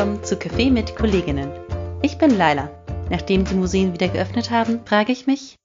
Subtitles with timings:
[0.00, 1.52] willkommen zu Café mit Kolleginnen.
[2.00, 2.70] Ich bin Laila.
[3.10, 5.56] Nachdem die Museen wieder geöffnet haben, frage ich mich,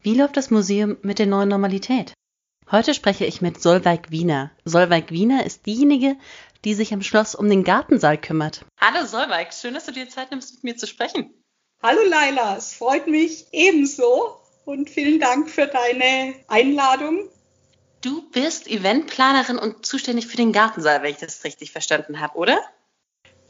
[0.00, 2.14] wie läuft das Museum mit der neuen Normalität?
[2.70, 4.50] Heute spreche ich mit Solveig Wiener.
[4.64, 6.16] Solveig Wiener ist diejenige,
[6.64, 8.64] die sich am Schloss um den Gartensaal kümmert.
[8.80, 11.30] Hallo Solveig, schön, dass du dir Zeit nimmst, mit mir zu sprechen.
[11.82, 17.28] Hallo Laila, es freut mich ebenso und vielen Dank für deine Einladung.
[18.00, 22.58] Du bist Eventplanerin und zuständig für den Gartensaal, wenn ich das richtig verstanden habe, oder?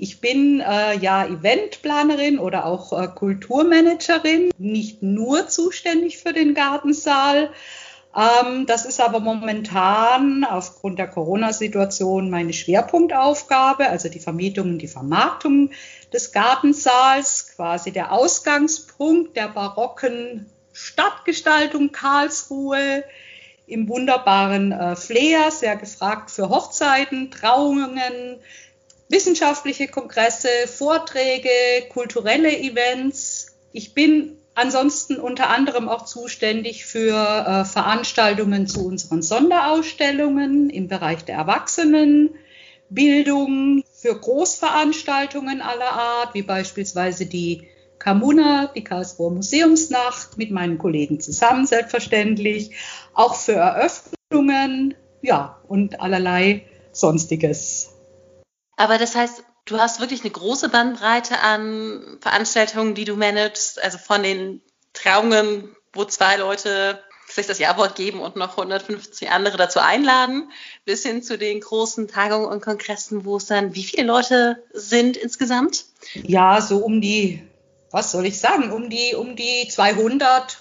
[0.03, 7.51] Ich bin äh, ja Eventplanerin oder auch äh, Kulturmanagerin, nicht nur zuständig für den Gartensaal.
[8.17, 14.89] Ähm, das ist aber momentan aufgrund der Corona-Situation meine Schwerpunktaufgabe, also die Vermietung und die
[14.89, 15.71] Vermarktung
[16.13, 23.05] des Gartensaals, quasi der Ausgangspunkt der barocken Stadtgestaltung Karlsruhe
[23.69, 28.41] im wunderbaren äh, Flair, sehr gefragt für Hochzeiten, Trauungen,
[29.13, 31.51] wissenschaftliche Kongresse, Vorträge,
[31.91, 33.55] kulturelle Events.
[33.73, 41.25] Ich bin ansonsten unter anderem auch zuständig für äh, Veranstaltungen zu unseren Sonderausstellungen im Bereich
[41.25, 50.79] der Erwachsenenbildung, für Großveranstaltungen aller Art, wie beispielsweise die Kamuna, die Karlsruher Museumsnacht, mit meinen
[50.79, 52.71] Kollegen zusammen selbstverständlich,
[53.15, 57.92] auch für Eröffnungen, ja, und allerlei Sonstiges.
[58.77, 63.99] Aber das heißt, du hast wirklich eine große Bandbreite an Veranstaltungen, die du managst, also
[63.99, 69.79] von den Trauungen, wo zwei Leute sich das Ja-Wort geben und noch 150 andere dazu
[69.79, 70.51] einladen,
[70.85, 75.17] bis hin zu den großen Tagungen und Kongressen, wo es dann, wie viele Leute sind
[75.17, 75.87] insgesamt?
[76.15, 77.43] Ja, so um die,
[77.91, 80.59] was soll ich sagen, um die, um die 200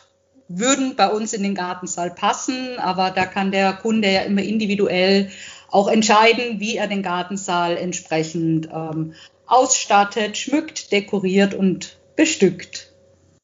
[0.48, 5.32] würden bei uns in den Gartensaal passen, aber da kann der Kunde ja immer individuell
[5.72, 9.16] auch entscheiden, wie er den Gartensaal entsprechend ähm,
[9.48, 12.92] ausstattet, schmückt, dekoriert und bestückt.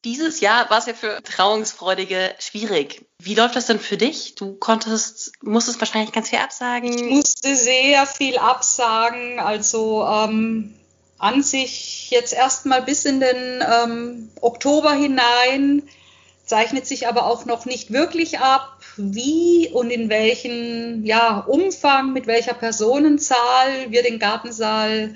[0.05, 3.05] Dieses Jahr war es ja für Trauungsfreudige schwierig.
[3.21, 4.35] Wie läuft das denn für dich?
[4.35, 6.93] Du konntest, musstest wahrscheinlich ganz viel absagen.
[6.93, 9.39] Ich musste sehr viel absagen.
[9.39, 10.75] Also ähm,
[11.17, 15.83] an sich jetzt erstmal bis in den ähm, Oktober hinein
[16.47, 22.25] zeichnet sich aber auch noch nicht wirklich ab, wie und in welchem ja, Umfang, mit
[22.25, 25.13] welcher Personenzahl wir den Gartensaal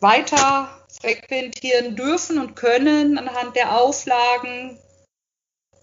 [0.00, 0.68] weiter
[1.00, 4.78] frequentieren dürfen und können anhand der Auflagen.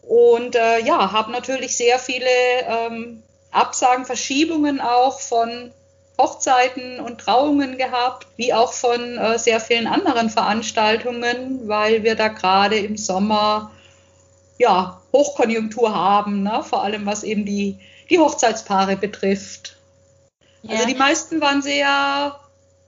[0.01, 2.29] Und äh, ja, habe natürlich sehr viele
[2.67, 5.71] ähm, Absagen, Verschiebungen auch von
[6.17, 12.27] Hochzeiten und Trauungen gehabt, wie auch von äh, sehr vielen anderen Veranstaltungen, weil wir da
[12.27, 13.71] gerade im Sommer
[14.57, 16.63] ja, Hochkonjunktur haben, ne?
[16.63, 17.79] vor allem was eben die,
[18.09, 19.77] die Hochzeitspaare betrifft.
[20.61, 20.75] Ja.
[20.75, 22.39] Also die meisten waren sehr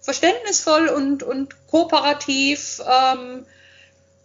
[0.02, 2.82] verständnisvoll und, und kooperativ.
[2.88, 3.46] Ähm,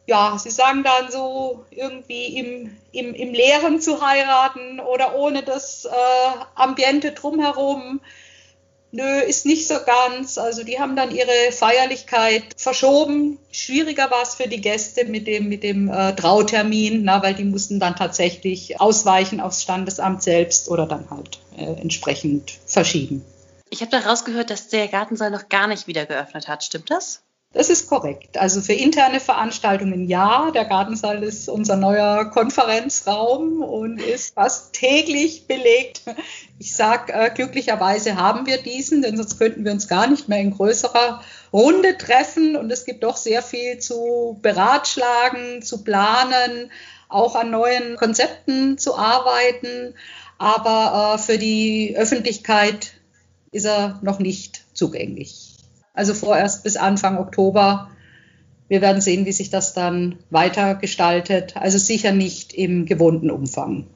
[0.06, 5.84] ja, sie sagen dann so irgendwie im, im, im Leeren zu heiraten oder ohne das
[5.84, 5.90] äh,
[6.54, 8.00] Ambiente drumherum
[8.92, 10.38] nö, ist nicht so ganz.
[10.38, 13.38] Also die haben dann ihre Feierlichkeit verschoben.
[13.50, 17.44] Schwieriger war es für die Gäste mit dem, mit dem äh, Trautermin, na, weil die
[17.44, 23.24] mussten dann tatsächlich ausweichen aufs Standesamt selbst oder dann halt äh, entsprechend verschieben.
[23.70, 26.62] Ich habe da rausgehört, dass der Gartensaal noch gar nicht wieder geöffnet hat.
[26.62, 27.21] Stimmt das?
[27.54, 28.38] Das ist korrekt.
[28.38, 30.50] Also für interne Veranstaltungen ja.
[30.52, 36.02] Der Gartensaal ist unser neuer Konferenzraum und ist fast täglich belegt.
[36.58, 40.38] Ich sage, äh, glücklicherweise haben wir diesen, denn sonst könnten wir uns gar nicht mehr
[40.38, 42.56] in größerer Runde treffen.
[42.56, 46.70] Und es gibt doch sehr viel zu beratschlagen, zu planen,
[47.10, 49.94] auch an neuen Konzepten zu arbeiten.
[50.38, 52.94] Aber äh, für die Öffentlichkeit
[53.50, 55.41] ist er noch nicht zugänglich.
[55.92, 57.90] Also vorerst bis Anfang Oktober.
[58.68, 61.56] Wir werden sehen, wie sich das dann weiter gestaltet.
[61.56, 63.86] Also sicher nicht im gewohnten Umfang.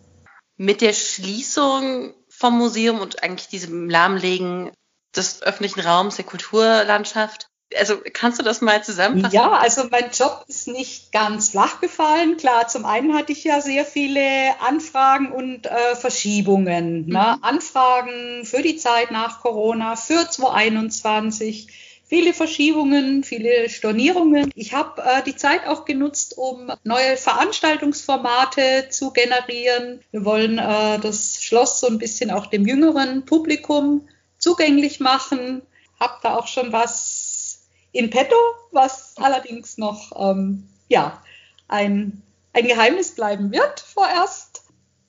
[0.56, 4.70] Mit der Schließung vom Museum und eigentlich diesem Lahmlegen
[5.15, 9.35] des öffentlichen Raums, der Kulturlandschaft, also kannst du das mal zusammenfassen?
[9.35, 12.37] Ja, also mein Job ist nicht ganz flach gefallen.
[12.37, 14.20] Klar, zum einen hatte ich ja sehr viele
[14.61, 17.00] Anfragen und äh, Verschiebungen.
[17.00, 17.06] Ne?
[17.06, 17.12] Mhm.
[17.12, 17.38] Ne?
[17.43, 24.50] Anfragen für die Zeit nach Corona, für 2021 viele Verschiebungen, viele Stornierungen.
[24.55, 30.00] Ich habe äh, die Zeit auch genutzt, um neue Veranstaltungsformate zu generieren.
[30.12, 34.08] Wir wollen äh, das Schloss so ein bisschen auch dem jüngeren Publikum
[34.38, 35.62] zugänglich machen.
[35.99, 38.37] Hab da auch schon was in petto,
[38.73, 41.23] was allerdings noch ähm, ja
[41.69, 42.23] ein,
[42.53, 44.45] ein Geheimnis bleiben wird vorerst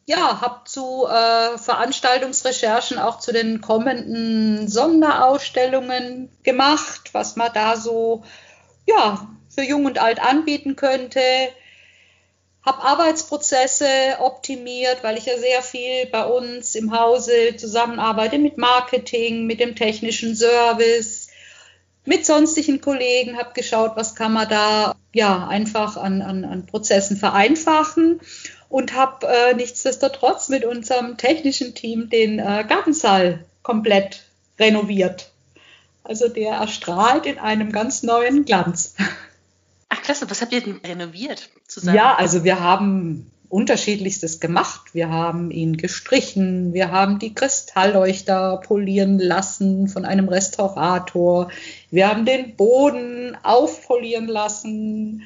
[0.08, 8.24] ja, habe zu äh, Veranstaltungsrecherchen auch zu den kommenden Sonderausstellungen gemacht, was man da so
[8.86, 11.20] ja, für Jung und Alt anbieten könnte.
[12.66, 13.88] Habe Arbeitsprozesse
[14.20, 19.76] optimiert, weil ich ja sehr viel bei uns im Hause zusammenarbeite mit Marketing, mit dem
[19.76, 21.27] technischen Service,
[22.08, 27.18] mit sonstigen Kollegen, habe geschaut, was kann man da ja einfach an, an, an Prozessen
[27.18, 28.22] vereinfachen
[28.70, 34.24] und habe äh, nichtsdestotrotz mit unserem technischen Team den äh, Gartensaal komplett
[34.58, 35.32] renoviert.
[36.04, 38.96] Also der erstrahlt in einem ganz neuen Glanz.
[39.90, 41.98] Ach klasse, was habt ihr denn renoviert zusammen?
[41.98, 44.94] Ja, also wir haben unterschiedlichstes gemacht.
[44.94, 51.50] Wir haben ihn gestrichen, wir haben die Kristallleuchter polieren lassen von einem Restaurator,
[51.90, 55.24] wir haben den Boden aufpolieren lassen,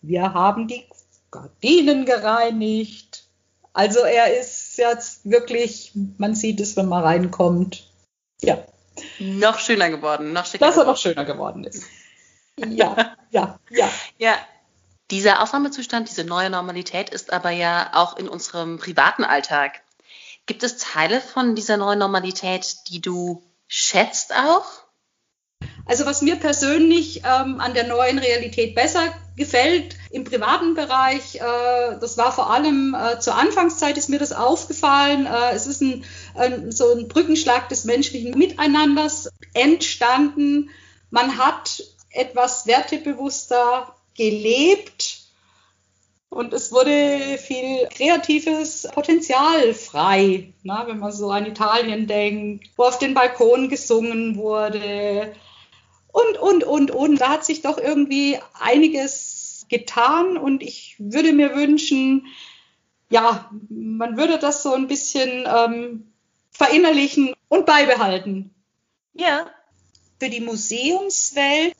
[0.00, 0.84] wir haben die
[1.30, 3.24] Gardinen gereinigt.
[3.72, 7.90] Also er ist jetzt wirklich, man sieht es, wenn man reinkommt.
[8.40, 8.64] Ja.
[9.18, 10.66] Noch schöner geworden, noch schicker.
[10.66, 11.84] Dass er noch schöner geworden ist.
[12.56, 13.90] Ja, ja, ja.
[14.18, 14.38] Ja.
[15.10, 19.80] Dieser Ausnahmezustand, diese neue Normalität ist aber ja auch in unserem privaten Alltag.
[20.44, 24.66] Gibt es Teile von dieser neuen Normalität, die du schätzt auch?
[25.86, 31.98] Also was mir persönlich ähm, an der neuen Realität besser gefällt im privaten Bereich, äh,
[31.98, 35.24] das war vor allem äh, zur Anfangszeit ist mir das aufgefallen.
[35.24, 40.68] Äh, es ist ein, ein, so ein Brückenschlag des menschlichen Miteinanders entstanden.
[41.10, 45.20] Man hat etwas wertebewusster gelebt
[46.28, 52.84] und es wurde viel kreatives Potenzial frei, na, wenn man so an Italien denkt, wo
[52.84, 55.34] auf den Balkonen gesungen wurde
[56.08, 57.20] und, und, und, und.
[57.20, 62.26] Da hat sich doch irgendwie einiges getan und ich würde mir wünschen,
[63.10, 66.12] ja, man würde das so ein bisschen ähm,
[66.50, 68.54] verinnerlichen und beibehalten.
[69.14, 69.46] Ja.
[70.20, 71.74] Für die Museumswelt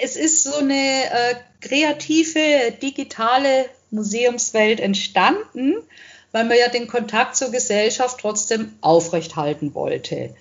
[0.00, 5.76] es ist so eine äh, kreative, digitale Museumswelt entstanden,
[6.32, 10.34] weil man ja den Kontakt zur Gesellschaft trotzdem aufrechthalten wollte.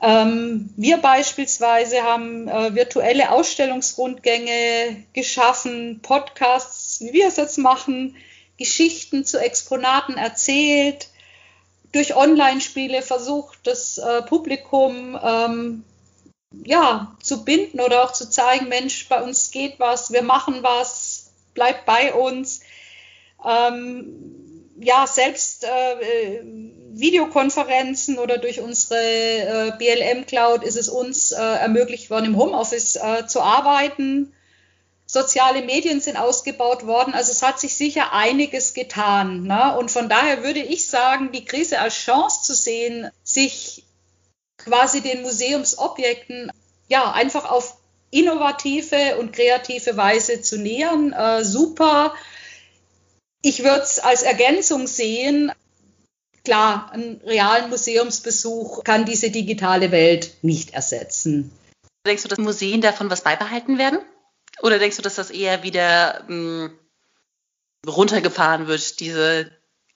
[0.00, 8.16] Ähm, wir beispielsweise haben äh, virtuelle Ausstellungsrundgänge geschaffen, Podcasts, wie wir es jetzt machen,
[8.58, 11.08] Geschichten zu Exponaten erzählt,
[11.92, 15.84] durch Online-Spiele versucht, das äh, Publikum ähm,
[16.64, 21.30] ja, zu binden oder auch zu zeigen, Mensch, bei uns geht was, wir machen was,
[21.54, 22.60] bleibt bei uns.
[23.44, 26.42] Ähm, ja, selbst äh,
[26.90, 32.96] Videokonferenzen oder durch unsere äh, BLM Cloud ist es uns äh, ermöglicht worden, im Homeoffice
[32.96, 34.32] äh, zu arbeiten.
[35.06, 37.14] Soziale Medien sind ausgebaut worden.
[37.14, 39.44] Also es hat sich sicher einiges getan.
[39.44, 39.76] Ne?
[39.78, 43.84] Und von daher würde ich sagen, die Krise als Chance zu sehen, sich
[44.68, 46.50] quasi den Museumsobjekten
[46.88, 47.78] ja einfach auf
[48.10, 51.12] innovative und kreative Weise zu nähern.
[51.12, 52.14] Äh, super.
[53.42, 55.52] Ich würde es als Ergänzung sehen.
[56.44, 61.50] Klar, einen realen Museumsbesuch kann diese digitale Welt nicht ersetzen.
[62.06, 63.98] Denkst du, dass Museen davon was beibehalten werden?
[64.62, 66.78] Oder denkst du, dass das eher wieder mh, hm,
[67.86, 69.50] runtergefahren wird, diese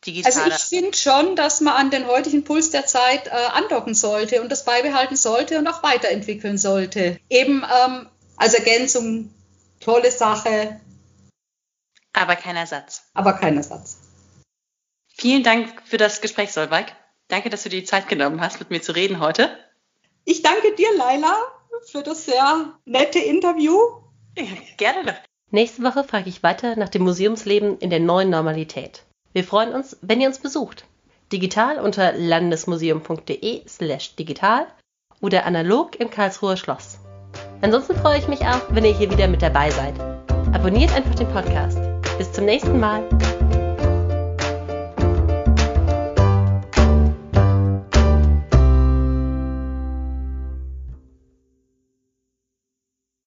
[0.05, 0.35] digitale.
[0.35, 4.43] Also ich finde schon, dass man an den heutigen Puls der Zeit äh, andocken sollte
[4.43, 7.19] und das beibehalten sollte und auch weiterentwickeln sollte.
[7.29, 9.33] Eben ähm, als Ergänzung,
[9.81, 10.81] tolle Sache.
[12.13, 13.05] Aber kein Ersatz.
[13.15, 13.99] Aber kein Ersatz.
[15.17, 16.97] Vielen Dank für das Gespräch, Solveig.
[17.29, 19.57] Danke, dass du dir die Zeit genommen hast, mit mir zu reden heute.
[20.25, 21.35] Ich danke dir, Laila,
[21.91, 23.77] für das sehr nette Interview.
[24.37, 24.45] Ja,
[24.77, 25.17] gerne.
[25.51, 29.05] Nächste Woche frage ich weiter nach dem Museumsleben in der neuen Normalität.
[29.33, 30.85] Wir freuen uns, wenn ihr uns besucht.
[31.33, 34.67] Digital unter landesmuseum.de slash digital
[35.23, 36.99] oder analog im Karlsruher Schloss.
[37.63, 39.99] Ansonsten freue ich mich auch, wenn ihr hier wieder mit dabei seid.
[40.53, 41.79] Abonniert einfach den Podcast.
[42.19, 43.03] Bis zum nächsten Mal.